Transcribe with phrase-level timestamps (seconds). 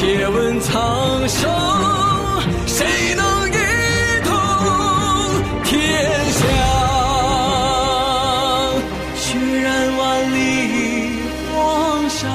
[0.00, 1.46] 且问苍生，
[2.66, 3.52] 谁能一
[4.24, 4.32] 统
[5.62, 5.78] 天
[6.32, 6.40] 下？
[9.14, 9.68] 血染
[9.98, 10.00] 万
[10.34, 10.38] 里
[11.52, 12.26] 黄沙，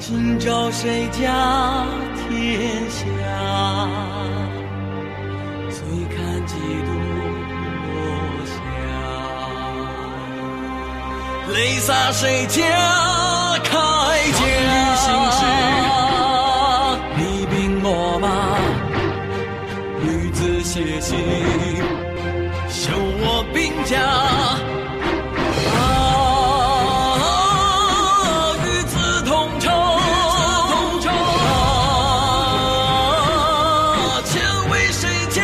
[0.00, 1.86] 今朝谁家
[2.28, 3.06] 天下？
[5.70, 5.78] 醉
[6.16, 6.52] 看几
[6.84, 6.90] 度
[7.94, 7.94] 落
[8.44, 8.54] 霞，
[11.54, 12.58] 泪洒谁家
[23.86, 24.02] 家。
[25.70, 27.22] 啊，
[28.64, 29.72] 与子同仇，啊，
[34.24, 35.38] 钱为谁家？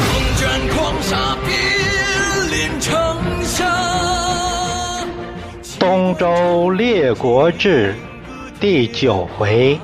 [0.00, 0.02] 风
[0.38, 1.52] 卷狂沙，兵
[2.50, 2.90] 临城
[3.44, 3.60] 下。
[5.78, 7.94] 东周列国志
[8.58, 9.78] 第九回：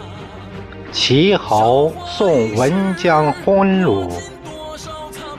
[1.10, 4.08] 齐侯送文姜婚虏，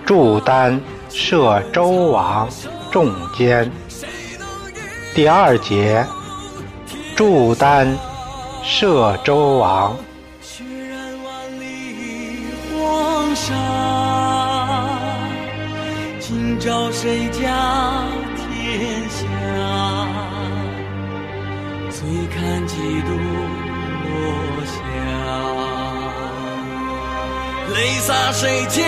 [0.05, 0.77] 祝丹
[1.07, 2.45] 摄周王
[2.91, 3.71] 众奸。
[5.15, 6.05] 第二节：
[7.15, 7.97] 祝丹
[8.61, 9.95] 摄周王。
[10.41, 13.55] 血染万里黄沙，
[16.19, 18.03] 今朝谁家
[18.35, 19.25] 天下？
[21.89, 23.13] 醉看几度
[27.73, 28.81] 泪洒谁家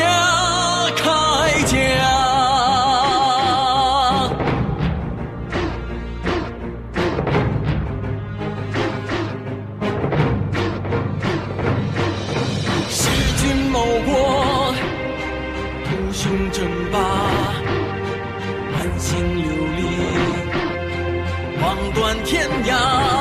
[0.95, 1.03] 铠
[1.65, 1.75] 甲？
[12.89, 13.01] 弑
[13.37, 14.73] 君谋国，
[15.85, 16.99] 图雄争霸，
[18.71, 19.45] 满心流
[19.77, 19.81] 离，
[21.61, 23.12] 望断天涯。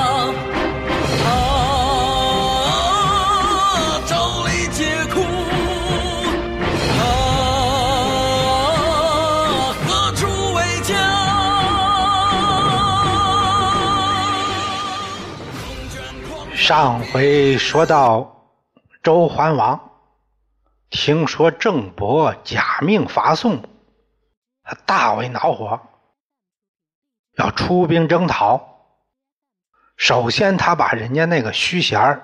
[16.75, 18.49] 上回说到
[19.03, 19.91] 周桓王，
[20.89, 23.63] 听说郑伯假命伐宋，
[24.63, 25.79] 他大为恼火，
[27.37, 28.87] 要出兵征讨。
[29.99, 32.23] 首先，他把人家那个虚衔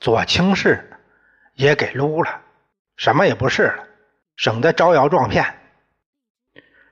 [0.00, 0.98] 左卿士
[1.54, 2.40] 也给撸了，
[2.96, 3.84] 什么也不是了，
[4.34, 5.60] 省得招摇撞骗。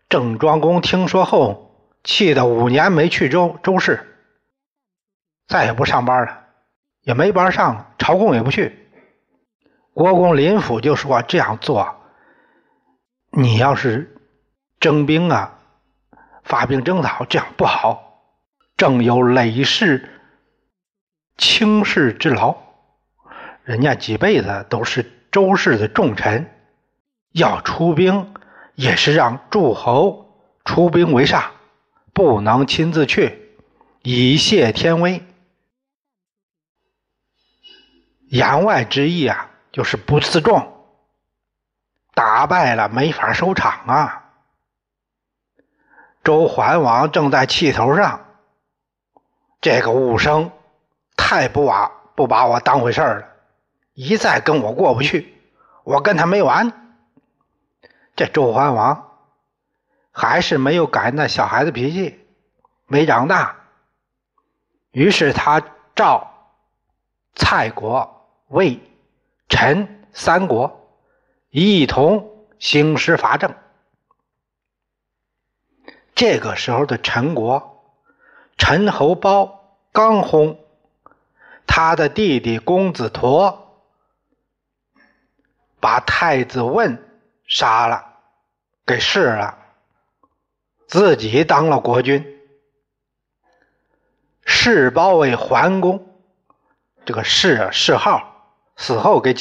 [0.09, 4.17] 郑庄公听说后，气得五年没去周周氏，
[5.49, 6.44] 再也不上班了。
[7.05, 8.89] 也没班上，朝贡也不去。
[9.93, 11.95] 国公林甫就说：“这样做，
[13.31, 14.17] 你要是
[14.81, 15.59] 征兵啊，
[16.43, 18.01] 发兵征讨，这样不好。
[18.77, 20.09] 正有累世
[21.37, 22.57] 轻视之劳，
[23.63, 26.51] 人家几辈子都是周氏的重臣，
[27.33, 28.35] 要出兵
[28.75, 30.27] 也是让诸侯
[30.65, 31.53] 出兵为上，
[32.13, 33.53] 不能亲自去，
[34.03, 35.23] 以谢天威。”
[38.35, 40.89] 言外之意啊，就是不自重，
[42.15, 44.25] 打败了没法收场啊。
[46.25, 48.25] 周桓王正在气头上，
[49.61, 50.51] 这个武生
[51.17, 53.29] 太不把不把我当回事儿了，
[53.93, 55.41] 一再跟我过不去，
[55.85, 56.99] 我跟他没完。
[58.17, 59.13] 这周桓王
[60.11, 62.27] 还是没有改那小孩子脾气，
[62.89, 63.55] 没长大，
[64.91, 65.63] 于是他
[65.95, 66.51] 召
[67.37, 68.11] 蔡国。
[68.49, 68.81] 魏、
[69.49, 70.99] 陈三国
[71.51, 73.55] 一同兴师伐郑。
[76.15, 77.83] 这个时候的陈国，
[78.57, 80.59] 陈侯褒刚薨，
[81.67, 83.57] 他的弟弟公子佗
[85.81, 87.03] 把太子问
[87.47, 88.19] 杀了，
[88.87, 89.59] 给弑了，
[90.87, 92.25] 自己当了国君。
[94.45, 96.07] 世褒为桓公，
[97.07, 98.34] 这个谥谥号。
[98.77, 99.35] 死后给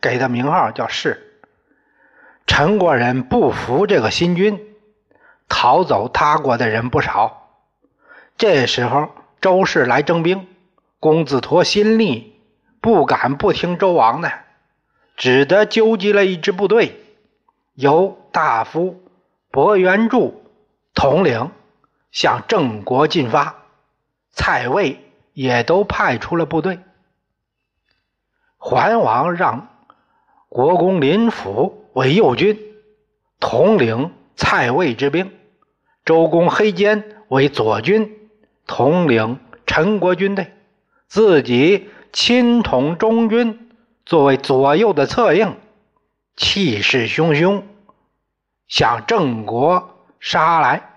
[0.00, 1.40] 给的名号叫士。
[2.46, 4.74] 陈国人不服这个新君，
[5.48, 7.48] 逃走他国的人不少。
[8.36, 9.10] 这时候
[9.40, 10.48] 周氏来征兵，
[10.98, 12.40] 公子佗心力
[12.80, 14.32] 不敢不听周王的，
[15.16, 17.04] 只得纠集了一支部队，
[17.74, 19.02] 由大夫
[19.50, 20.44] 伯元柱
[20.94, 21.50] 统领，
[22.10, 23.54] 向郑国进发，
[24.32, 25.00] 蔡魏
[25.32, 26.80] 也都派出了部队。
[28.64, 29.66] 桓王让
[30.48, 32.56] 国公林甫为右军，
[33.40, 35.26] 统领蔡魏之兵；
[36.04, 38.30] 周公黑坚为左军，
[38.68, 40.52] 统领陈国军队，
[41.08, 43.68] 自己亲统中军，
[44.06, 45.56] 作为左右的策应，
[46.36, 47.64] 气势汹汹，
[48.68, 50.88] 向郑国杀来。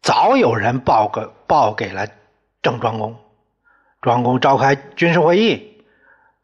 [0.00, 2.08] 早有人报个报给了
[2.62, 3.14] 郑庄公，
[4.02, 5.84] 庄公召开军事会议，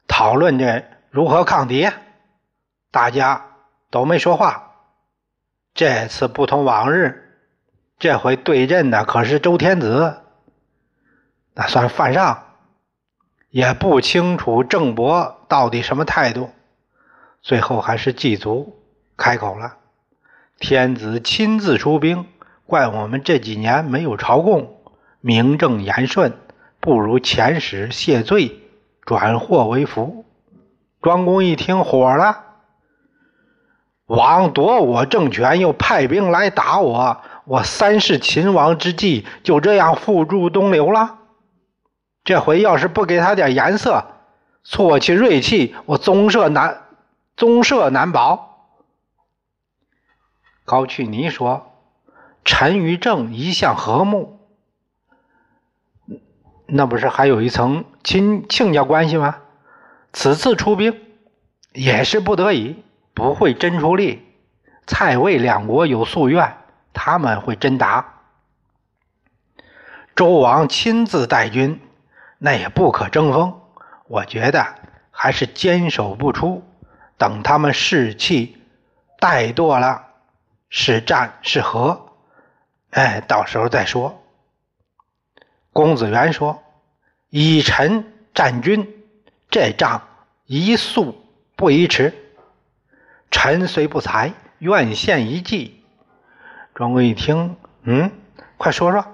[0.07, 1.91] 讨论着如何抗敌。
[2.93, 3.45] 大家
[3.91, 4.73] 都没说话。
[5.75, 7.37] 这次不同往日，
[7.99, 10.23] 这回对阵的可是周天子，
[11.53, 12.45] 那算犯上。
[13.51, 16.51] 也不清楚郑伯到底什么态度，
[17.41, 18.79] 最后还是祭祖
[19.17, 19.77] 开口了：
[20.59, 22.27] 天子亲自出兵。
[22.67, 24.81] 怪我们这几年没有朝贡，
[25.21, 26.37] 名正言顺，
[26.89, 28.63] 不如遣使谢罪，
[29.03, 30.25] 转祸为福。
[31.03, 32.45] 庄公一听火了，
[34.07, 41.19] 王夺我政权，又派兵来打我，我三世秦王之计就这样付诸东流了。
[42.25, 44.07] 这回要是不给他点颜色，
[44.65, 46.85] 挫其锐气，我宗社难
[47.37, 48.71] 宗社难保。
[50.65, 51.67] 高去尼说。
[52.47, 54.38] 陈与正一向和睦，
[56.71, 59.39] 那不是还有一层亲亲家关系吗？
[60.13, 61.01] 此次出兵
[61.73, 62.83] 也是不得已，
[63.15, 64.23] 不会真出力。
[64.87, 66.59] 蔡魏两国有夙愿，
[66.93, 68.21] 他们会真打。
[70.15, 71.81] 周王亲自带军，
[72.37, 73.61] 那也不可争锋。
[74.07, 74.67] 我觉得
[75.11, 76.63] 还是坚守不出，
[77.17, 78.63] 等他们士气
[79.19, 80.05] 怠惰了，
[80.69, 82.11] 是战是和。
[82.91, 84.23] 哎，到时候再说。
[85.79, 86.61] 公子元说
[87.31, 88.05] ：“以臣
[88.35, 88.85] 战军，
[89.49, 90.03] 这仗
[90.45, 91.15] 宜速
[91.55, 92.13] 不宜迟。
[93.31, 95.85] 臣虽不才，愿献一计。”
[96.75, 97.55] 庄公一听，
[97.85, 98.11] 嗯，
[98.57, 99.07] 快说说。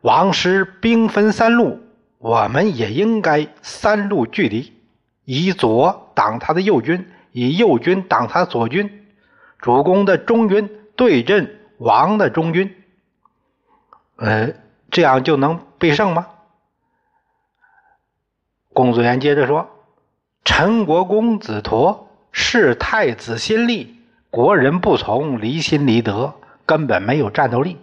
[0.00, 1.80] 王师兵分三路，
[2.18, 4.72] 我们也应该三路拒敌，
[5.24, 9.06] 以左挡他的右军，以右军挡他左军。
[9.60, 11.60] 主公的中军对阵。
[11.78, 12.74] 王的中军，
[14.16, 14.52] 呃，
[14.96, 16.28] 这样就能必胜吗？
[18.72, 19.68] 公子元接着说
[20.42, 24.00] ：“陈国公子佗是太子心力，
[24.30, 26.32] 国人不从，离心离德，
[26.64, 27.76] 根本没有战斗力。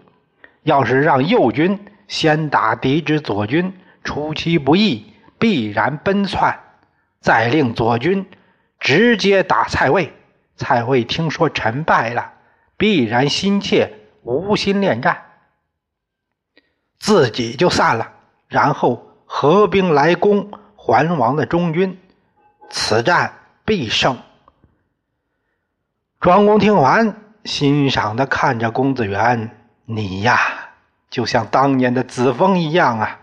[0.64, 6.52] 要是让右军先打敌之左军，出其不意，必然奔窜；
[7.20, 8.26] 再令左军
[8.80, 10.12] 直接打蔡魏，
[10.56, 12.34] 蔡魏听说陈败了。”
[12.76, 13.94] 必然心切，
[14.24, 15.22] 无心恋战，
[17.04, 18.14] 自己就散了，
[18.48, 22.00] 然后合兵来攻桓王的中军，
[22.70, 23.34] 此战
[23.66, 24.18] 必胜。
[26.22, 27.14] 庄公听完，
[27.44, 29.52] 欣赏的看着公子元
[29.84, 30.40] ：“你呀，
[31.10, 33.20] 就像当年的子封一样啊。”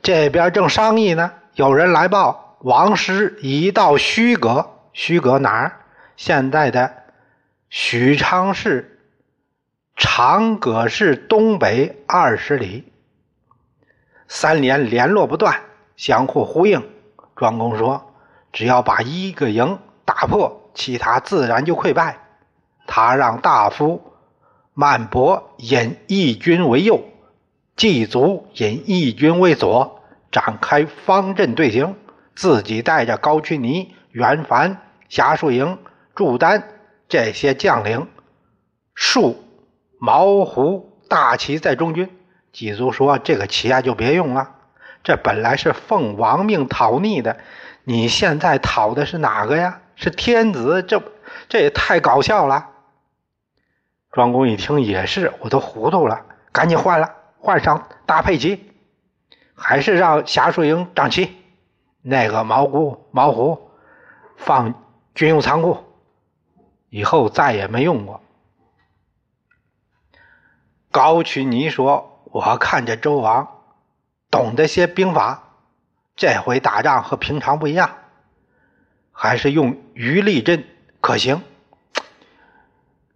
[0.00, 4.78] 这边正商议呢，有人来报，王师已到虚阁。
[4.94, 5.80] 虚阁哪儿？
[6.16, 6.90] 现在的。
[7.68, 8.95] 许昌市
[9.96, 12.92] 长葛市东北二十里，
[14.28, 15.62] 三连联络不断，
[15.96, 16.86] 相互呼应。
[17.34, 18.12] 庄公说
[18.52, 22.18] ：“只要把一个营打破，其他自然就溃败。”
[22.86, 24.12] 他让大夫
[24.74, 27.02] 曼伯引义军为右，
[27.74, 31.96] 祭祖引义军为左，展开方阵队形，
[32.34, 34.76] 自己带着高渠尼、袁凡、
[35.08, 35.78] 夏树营、
[36.14, 36.68] 祝丹。
[37.08, 38.08] 这些将领，
[38.94, 39.42] 数
[39.98, 42.10] 毛胡大旗在中军。
[42.52, 44.54] 祭祖说：“这个旗啊，就别用了。
[45.04, 47.36] 这本来是奉王命讨逆的，
[47.84, 49.82] 你现在讨的是哪个呀？
[49.94, 50.82] 是天子？
[50.82, 51.02] 这
[51.48, 52.70] 这也太搞笑了。”
[54.12, 58.72] 庄公一听也是，我都糊涂了，赶紧换了，换上大佩旗，
[59.54, 61.36] 还是让夏树营掌旗。
[62.00, 63.70] 那个毛胡毛胡
[64.36, 64.72] 放
[65.14, 65.78] 军用仓库。
[66.88, 68.22] 以后再也没用过。
[70.96, 73.48] 高渠尼说：“我看这周王
[74.30, 75.42] 懂得些兵法，
[76.16, 77.98] 这回打仗和平常不一样，
[79.12, 80.64] 还是用鱼力阵
[81.02, 81.42] 可行。”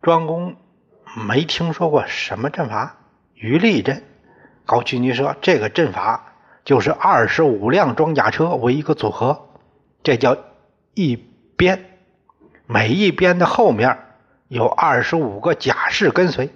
[0.02, 0.56] 庄公
[1.26, 2.96] 没听说过什么阵法，
[3.32, 4.04] 鱼力阵。
[4.66, 6.34] 高渠尼说：“这个阵法
[6.66, 9.48] 就是二十五辆装甲车为一个组合，
[10.02, 10.36] 这叫
[10.92, 11.16] 一
[11.56, 11.98] 边。”
[12.68, 13.98] 每一边的后面
[14.48, 16.50] 有二十五个甲士跟随，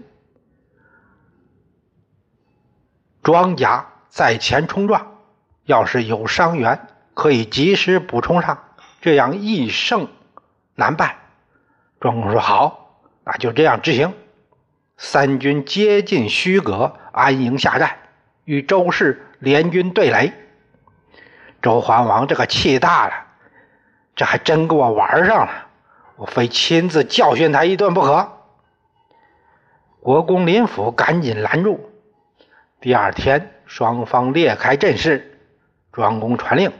[3.24, 5.16] 庄家在前冲撞，
[5.64, 8.62] 要是有伤员，可以及时补充上，
[9.00, 10.08] 这样易胜
[10.74, 11.16] 难败。
[12.00, 14.12] 庄公说：“好，那就这样执行。”
[14.98, 17.96] 三军接近虚阁，安营下寨，
[18.44, 20.30] 与周氏联军对垒。
[21.62, 23.14] 周桓王这个气大了，
[24.14, 25.66] 这还真给我玩上了，
[26.16, 28.30] 我非亲自教训他一顿不可。
[30.00, 31.90] 国公林甫赶紧拦住。
[32.84, 35.38] 第二天，双方列开阵势，
[35.90, 36.70] 庄公传令：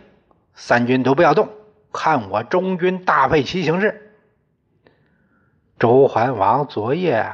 [0.54, 1.48] 三军都不要动，
[1.94, 4.12] 看我中军大配旗行事。
[5.78, 7.32] 周桓王昨夜。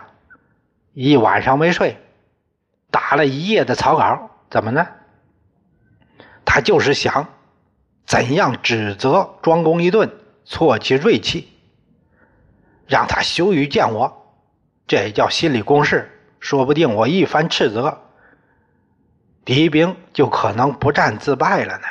[0.92, 1.96] 一晚上没睡，
[2.92, 4.86] 打了一夜的草稿，怎么呢？
[6.44, 7.26] 他就是想
[8.06, 10.12] 怎样指责庄公一顿，
[10.44, 11.48] 挫其锐气，
[12.86, 14.36] 让他羞于见我。
[14.86, 16.08] 这也叫心理攻势。
[16.38, 18.02] 说不定我一番斥责，
[19.50, 21.84] 敌兵就可能不战自败了呢。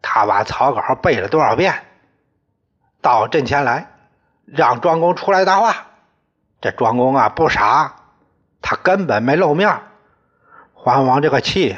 [0.00, 1.74] 他把草稿背了多少遍，
[3.00, 3.88] 到阵前来，
[4.46, 5.88] 让庄公出来答话。
[6.60, 7.96] 这庄公啊不傻，
[8.60, 9.76] 他根本没露面。
[10.72, 11.76] 桓王这个气，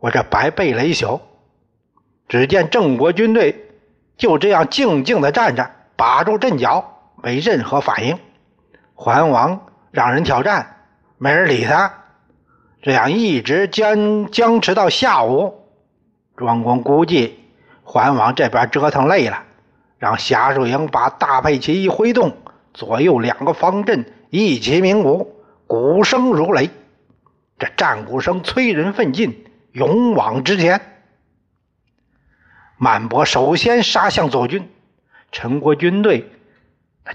[0.00, 1.20] 我这白背了一宿。
[2.26, 3.70] 只见郑国军队
[4.16, 8.18] 就这样静静的站着，把住阵脚，没任何反应。
[8.96, 10.74] 桓王让人挑战，
[11.18, 12.02] 没人理他。
[12.82, 15.62] 这样一直僵僵持到下午。
[16.36, 17.40] 庄公估计
[17.82, 19.42] 桓王这边折腾累了，
[19.98, 22.36] 让下属营把大佩旗一挥动。
[22.74, 25.34] 左右两个方阵一起鸣鼓，
[25.66, 26.68] 鼓声如雷。
[27.58, 30.78] 这战鼓声催人奋进，勇往直前。
[32.76, 34.68] 满伯首先杀向左军，
[35.32, 36.30] 陈国军队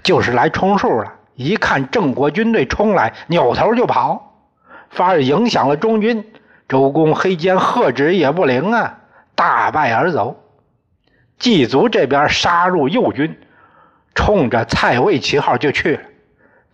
[0.02, 1.14] 就是来充数了。
[1.36, 4.31] 一看郑国军队冲来，扭头就跑，
[4.92, 6.32] 反而影响了中军。
[6.68, 9.00] 周公黑肩喝止也不灵啊，
[9.34, 10.40] 大败而走。
[11.38, 13.38] 祭祖这边杀入右军。
[14.14, 16.02] 冲着蔡魏旗号就去了，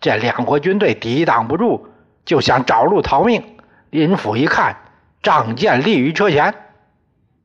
[0.00, 1.86] 这两国军队抵挡不住，
[2.24, 3.42] 就想找路逃命。
[3.90, 4.76] 林甫一看，
[5.22, 6.52] 仗剑立于车前，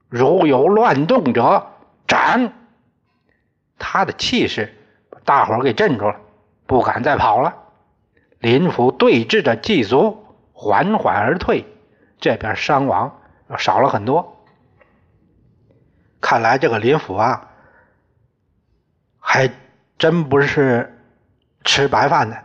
[0.09, 1.67] 如有乱动者
[2.07, 2.53] 斩。
[3.77, 4.75] 他的气势
[5.11, 6.15] 把大伙给镇住了，
[6.65, 7.53] 不敢再跑了。
[8.39, 10.22] 林甫对峙着祭卒，
[10.63, 11.65] 缓缓而退，
[12.19, 13.19] 这边伤亡
[13.57, 14.45] 少了很多。
[16.21, 17.49] 看来这个林甫啊，
[19.19, 19.51] 还。
[19.95, 20.99] 真不是
[21.63, 22.43] 吃白饭的。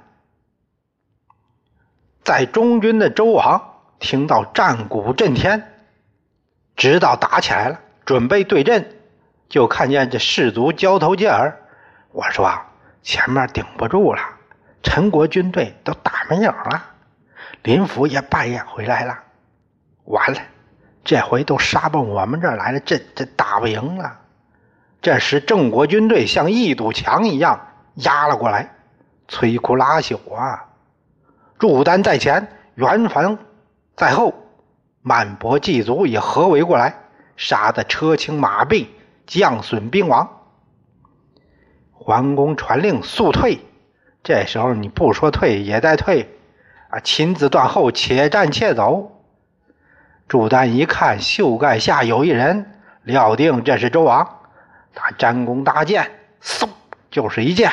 [2.22, 5.66] 在中军的周王听到战鼓震天，
[6.76, 8.94] 知道打起来了，准备对阵，
[9.48, 11.58] 就看见这士卒交头接耳。
[12.12, 12.48] 我说
[13.02, 14.22] 前面顶不住了，
[14.84, 16.84] 陈国军队都打没影了，
[17.68, 19.18] 林府也半夜回来了，
[20.04, 20.40] 完了，
[21.04, 24.20] 这回都杀奔我们这儿来了，这这打不赢了。
[25.02, 27.60] 这时，郑国军队像一堵墙一样
[27.96, 28.75] 压了过来，
[29.28, 30.64] 摧枯拉朽啊！
[31.58, 33.37] 祝丹在前，袁凡
[33.94, 34.32] 在后，
[35.02, 36.94] 满伯祭卒也合围过来，
[37.37, 38.87] 杀得车倾马毙，
[39.26, 40.26] 将损兵亡。
[41.92, 43.60] 桓公传令速退，
[44.22, 46.38] 这时候你不说退也在退
[46.88, 47.00] 啊！
[47.00, 49.23] 亲自断后，且战且走。
[50.26, 54.37] 朱丹一看袖盖下有一人，料定这是周王。
[54.95, 56.11] 他战弓搭箭，
[56.42, 56.68] 嗖，
[57.11, 57.71] 就是一箭。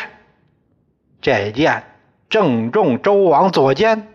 [1.22, 1.84] 这箭
[2.30, 4.08] 正中周王左肩，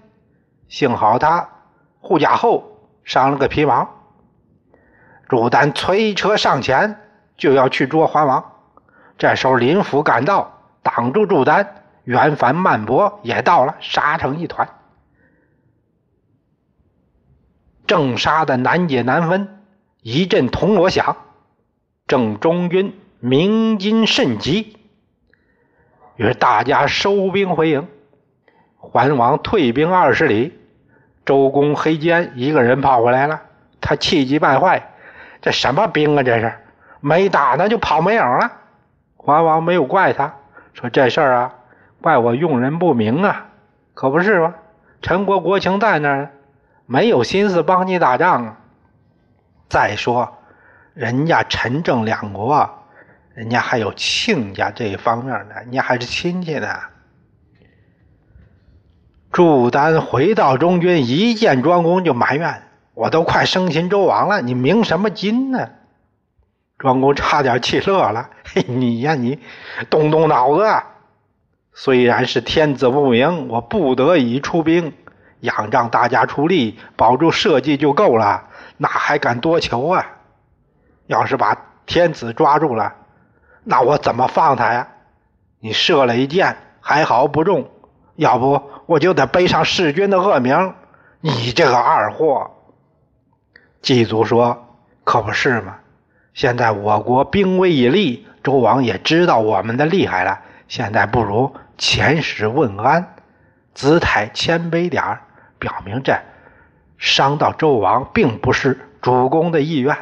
[0.68, 1.48] 幸好他
[2.00, 3.88] 护甲厚，伤了个皮毛。
[5.28, 7.00] 朱丹催车上前，
[7.36, 8.52] 就要去捉桓王。
[9.18, 11.76] 这时候林甫赶到，挡住朱丹。
[12.04, 14.66] 袁凡、曼伯也到了，杀成一团。
[17.90, 19.48] 正杀的难解难分，
[20.00, 21.16] 一阵铜锣响。
[22.06, 24.76] 正中军鸣金甚急，
[26.14, 27.88] 于是大家收兵回营。
[28.76, 30.56] 桓王退兵二十里，
[31.24, 33.42] 周公黑肩一个人跑回来了。
[33.80, 34.92] 他气急败坏
[35.42, 36.22] ：“这什么兵啊？
[36.22, 36.52] 这是
[37.00, 38.52] 没打呢就跑没影了。”
[39.18, 40.36] 桓王没有怪他，
[40.74, 41.54] 说：“这事儿啊，
[42.00, 43.48] 怪我用人不明啊，
[43.94, 44.54] 可不是吗？
[45.02, 46.30] 陈国国情在那儿，
[46.90, 48.56] 没有心思帮你打仗。
[49.68, 50.36] 再说。”
[50.92, 52.68] 人家陈郑两国，
[53.32, 56.68] 人家还有亲家这一方面呢，人家还是亲戚呢。
[59.30, 65.70] 祝丹回到中军，一见庄公就埋怨：“我都快生擒周王了，你鸣什么金呢？”
[66.76, 69.38] 庄公差点气乐了：“嘿， 你呀，你
[69.88, 70.66] 动动脑子，
[71.72, 74.92] 虽然是天子不明，我不得已出兵，
[75.40, 80.06] 仰仗大家出力，保住社稷就够了，哪还敢多求啊？
[81.06, 81.56] 要是把
[81.86, 82.94] 天子抓住了，
[83.64, 84.88] 那我怎么放他呀？
[85.60, 87.68] 你射了一箭，还好不中，
[88.16, 90.74] 要不我就得背上弑君的恶名。
[91.20, 92.50] 你这个二货！
[93.82, 94.66] 祭祖说
[95.04, 95.76] ：“可不是嘛！
[96.32, 100.40] 现在我国兵威已立，周王也知道我们的厉害了。
[100.68, 103.14] 现在不如遣使问安，
[103.74, 105.20] 姿态谦卑点儿，
[105.60, 106.18] 表明这
[106.98, 109.96] 伤到周王并不是主公的意愿。”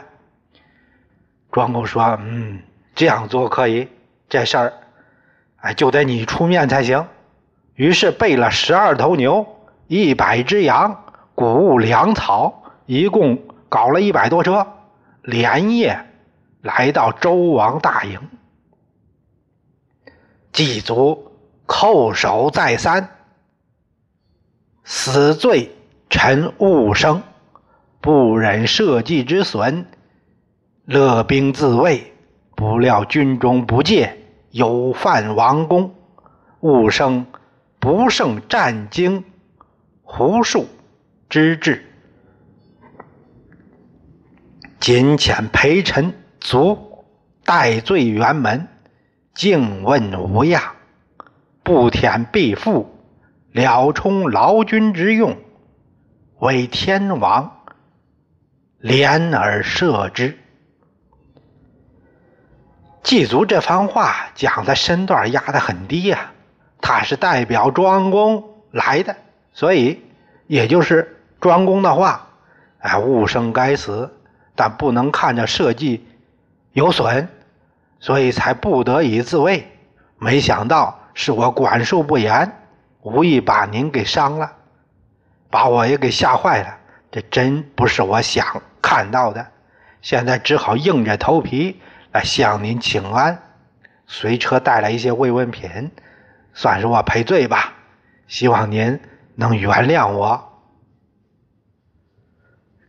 [1.53, 2.62] 庄公说：“嗯，
[2.95, 3.88] 这样做可以。
[4.31, 4.73] 这事儿，
[5.57, 7.07] 哎，就得你出面才行。”
[7.77, 9.47] 于是备了十二头牛，
[9.87, 11.05] 一百只羊。
[11.35, 13.38] 谷物粮草一共
[13.69, 14.67] 搞了一百多车，
[15.23, 15.97] 连夜
[16.62, 18.21] 来到周王大营。
[20.50, 21.31] 祭祖
[21.67, 23.09] 叩首再三，
[24.90, 25.71] 死罪
[26.09, 27.23] 臣勿生，
[28.00, 29.85] 不忍社稷之损，
[30.87, 32.14] 勒兵自卫。
[32.57, 34.16] 不料军中不戒，
[34.50, 35.95] 有犯王公，
[36.61, 37.26] 勿生
[37.78, 39.25] 不胜战惊，
[40.02, 40.66] 胡数。
[41.28, 41.85] 之至，
[44.80, 47.04] 今遣陪臣卒
[47.45, 48.66] 戴罪辕门，
[49.35, 50.62] 敬问无恙，
[51.62, 52.98] 不舔必复，
[53.59, 55.37] 了充劳军之用，
[56.38, 57.65] 为天王
[58.81, 60.38] 怜而赦之。
[63.03, 66.31] 祭祖这番话讲的身段压得很低呀，
[66.81, 69.16] 他是代表庄公来的，
[69.53, 70.03] 所以
[70.47, 71.16] 也就是。
[71.40, 72.31] 庄公的话，
[72.81, 74.12] 哎，物生该死，
[74.57, 76.05] 但不能看着社稷
[76.73, 77.29] 有损，
[78.01, 79.64] 所以才不得已自卫。
[80.18, 82.58] 没想到是我管束不严，
[83.02, 84.52] 无意把您给伤了，
[85.50, 86.78] 把我也给吓坏了。
[87.11, 89.46] 这真不是我想看到的。
[90.02, 91.80] 现在只好硬着头皮
[92.12, 93.40] 来向您请安，
[94.06, 95.90] 随车带来一些慰问品，
[96.52, 97.74] 算是我赔罪吧。
[98.26, 99.00] 希望您
[99.37, 100.44] 能原谅我。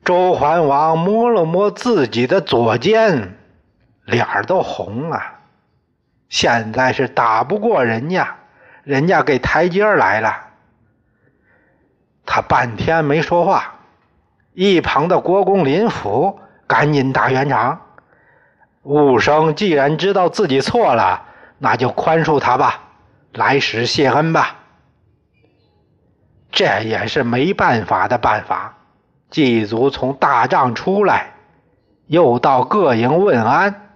[0.04, 3.38] 周桓王摸了摸自己的左肩，
[4.06, 5.22] 脸儿都红了。
[6.28, 8.36] 现在是打不过人家，
[8.90, 10.48] 人家给台阶来了。
[12.26, 13.76] 他半天没说话，
[14.54, 17.82] 一旁的国公林甫赶紧打圆场
[18.82, 21.22] ：“武生既然知道自己错了，
[21.60, 22.82] 那就宽恕他吧，
[23.32, 24.56] 来时谢恩吧。”
[26.52, 28.74] 这也是没办法的办法。
[29.30, 31.34] 祭祖从大帐出来，
[32.08, 33.92] 又到各营问安。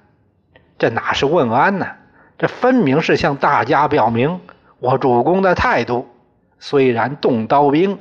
[0.78, 1.88] 这哪是问安呢？
[2.38, 4.40] 这分明是向大家表明
[4.84, 6.10] 我主公的态度。
[6.60, 8.00] 虽然动刀兵，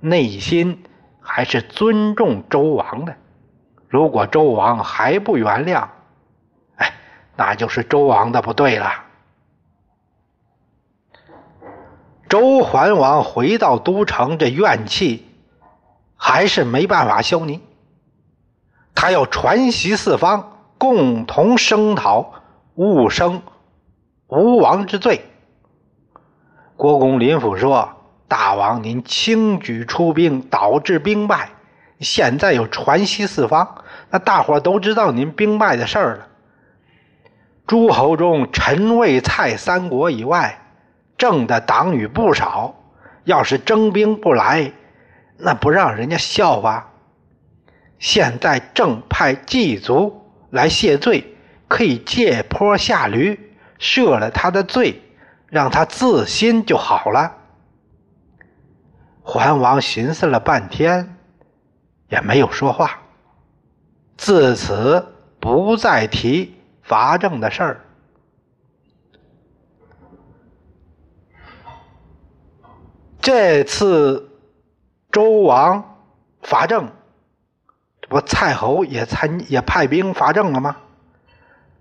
[0.00, 0.82] 内心
[1.20, 3.14] 还是尊重周王的。
[3.86, 5.88] 如果周王还不原谅，
[6.76, 6.94] 哎，
[7.36, 9.04] 那就是周王的不对了。
[12.30, 15.28] 周桓王回到都城，这怨气。
[16.16, 17.58] 还是没办法消弭，
[18.94, 22.34] 他要传习四方，共同声讨，
[22.76, 23.42] 勿生
[24.28, 25.26] 吴王之罪。
[26.82, 27.88] 国公林甫说
[28.26, 31.50] ：“大王，您轻举出兵，导致兵败，
[32.00, 36.26] 现在又传习四方，那大伙都知道您兵败的事儿了。
[37.68, 40.60] 诸侯中，陈、魏、蔡三国以外，
[41.16, 42.74] 正的党羽不少，
[43.22, 44.72] 要是征兵不来。”
[45.38, 46.90] 那不让人家笑话。
[48.00, 51.36] 现在正派祭祖来谢罪，
[51.68, 53.38] 可以借坡下驴，
[53.78, 55.00] 赦了他的罪，
[55.52, 57.36] 让他自新就好了。
[59.22, 61.14] 桓王寻思了半天，
[62.08, 63.02] 也没有说话。
[64.16, 67.84] 自此不再提伐郑的事儿。
[73.20, 74.30] 这次。
[75.10, 75.98] 周王
[76.40, 76.90] 伐郑，
[78.00, 80.78] 这不蔡侯也参也派兵伐郑了吗？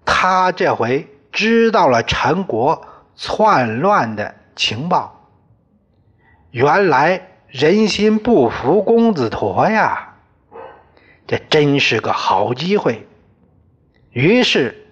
[0.03, 2.86] 他这回知道了陈国
[3.23, 5.29] 篡乱的情报，
[6.49, 10.15] 原来人心不服公子陀呀，
[11.27, 13.07] 这真是个好机会。
[14.10, 14.88] 于是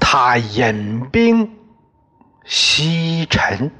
[0.00, 1.58] 他引兵
[2.46, 3.70] 西陈。